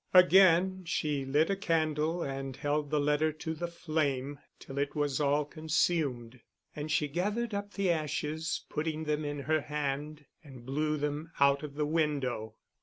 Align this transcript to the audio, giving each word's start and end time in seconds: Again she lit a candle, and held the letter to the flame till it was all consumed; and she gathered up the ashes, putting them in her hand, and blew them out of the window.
Again 0.15 0.81
she 0.85 1.25
lit 1.25 1.51
a 1.51 1.55
candle, 1.55 2.23
and 2.23 2.55
held 2.55 2.89
the 2.89 2.99
letter 2.99 3.31
to 3.33 3.53
the 3.53 3.67
flame 3.67 4.39
till 4.57 4.79
it 4.79 4.95
was 4.95 5.21
all 5.21 5.45
consumed; 5.45 6.39
and 6.75 6.91
she 6.91 7.07
gathered 7.07 7.53
up 7.53 7.73
the 7.73 7.91
ashes, 7.91 8.65
putting 8.67 9.03
them 9.03 9.23
in 9.23 9.41
her 9.41 9.61
hand, 9.61 10.25
and 10.43 10.65
blew 10.65 10.97
them 10.97 11.31
out 11.39 11.61
of 11.61 11.75
the 11.75 11.85
window. 11.85 12.55